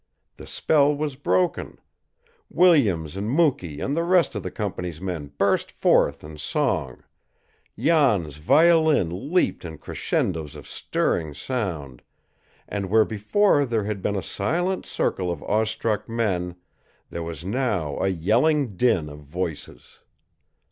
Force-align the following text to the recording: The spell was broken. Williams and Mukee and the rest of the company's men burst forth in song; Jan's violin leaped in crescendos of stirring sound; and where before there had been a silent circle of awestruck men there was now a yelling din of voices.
The 0.37 0.47
spell 0.47 0.95
was 0.95 1.15
broken. 1.15 1.77
Williams 2.49 3.15
and 3.15 3.29
Mukee 3.29 3.79
and 3.81 3.95
the 3.95 4.03
rest 4.03 4.33
of 4.33 4.41
the 4.41 4.49
company's 4.49 4.99
men 4.99 5.27
burst 5.37 5.71
forth 5.71 6.23
in 6.23 6.39
song; 6.39 7.03
Jan's 7.77 8.37
violin 8.37 9.31
leaped 9.31 9.63
in 9.63 9.77
crescendos 9.77 10.55
of 10.55 10.67
stirring 10.67 11.35
sound; 11.35 12.01
and 12.67 12.89
where 12.89 13.05
before 13.05 13.63
there 13.63 13.83
had 13.83 14.01
been 14.01 14.15
a 14.15 14.23
silent 14.23 14.87
circle 14.87 15.31
of 15.31 15.43
awestruck 15.43 16.09
men 16.09 16.55
there 17.11 17.21
was 17.21 17.45
now 17.45 17.99
a 18.01 18.07
yelling 18.07 18.75
din 18.77 19.07
of 19.07 19.19
voices. 19.19 19.99